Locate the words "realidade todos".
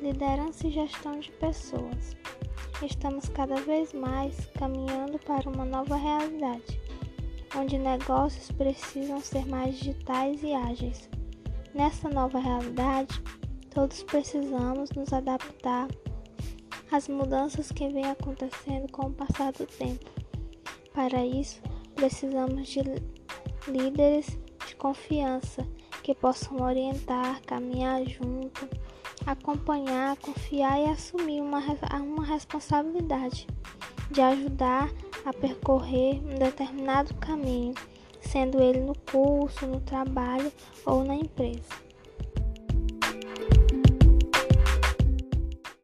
12.38-14.02